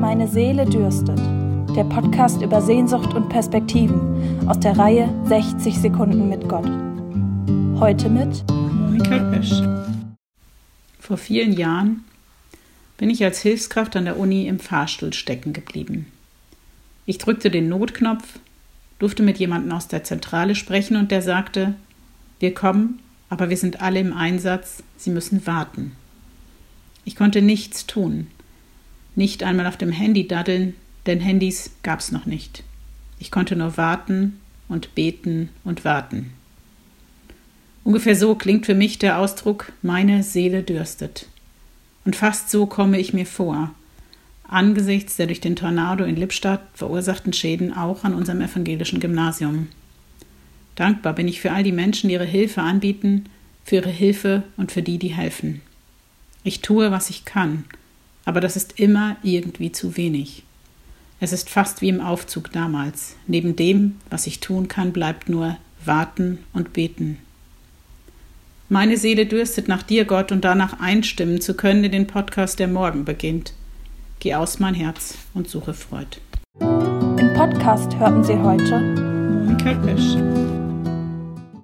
[0.00, 1.18] Meine Seele dürstet.
[1.74, 6.70] Der Podcast über Sehnsucht und Perspektiven aus der Reihe 60 Sekunden mit Gott.
[7.80, 9.60] Heute mit Monika Pesch.
[11.00, 12.04] Vor vielen Jahren
[12.96, 16.06] bin ich als Hilfskraft an der Uni im Fahrstuhl stecken geblieben.
[17.04, 18.38] Ich drückte den Notknopf,
[19.00, 21.74] durfte mit jemandem aus der Zentrale sprechen und der sagte,
[22.38, 25.96] wir kommen, aber wir sind alle im Einsatz, Sie müssen warten.
[27.04, 28.28] Ich konnte nichts tun
[29.18, 30.74] nicht einmal auf dem Handy daddeln,
[31.06, 32.62] denn Handys gab's noch nicht.
[33.18, 36.32] Ich konnte nur warten und beten und warten.
[37.84, 41.26] Ungefähr so klingt für mich der Ausdruck meine Seele dürstet.
[42.04, 43.74] Und fast so komme ich mir vor,
[44.46, 49.68] angesichts der durch den Tornado in Lippstadt verursachten Schäden auch an unserem evangelischen Gymnasium.
[50.76, 53.24] Dankbar bin ich für all die Menschen, die ihre Hilfe anbieten,
[53.64, 55.60] für ihre Hilfe und für die, die helfen.
[56.44, 57.64] Ich tue, was ich kann,
[58.28, 60.42] aber das ist immer irgendwie zu wenig.
[61.18, 63.16] Es ist fast wie im Aufzug damals.
[63.26, 67.16] Neben dem, was ich tun kann, bleibt nur warten und beten.
[68.68, 72.68] Meine Seele dürstet nach dir, Gott, und danach einstimmen zu können in den Podcast, der
[72.68, 73.54] morgen beginnt.
[74.20, 76.18] Geh aus mein Herz und suche Freud.
[76.60, 80.67] Im Podcast hörten Sie heute Pesch.